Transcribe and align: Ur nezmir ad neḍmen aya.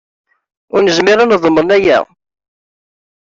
Ur 0.73 0.81
nezmir 0.81 1.17
ad 1.19 1.27
neḍmen 1.29 1.67
aya. 1.77 1.99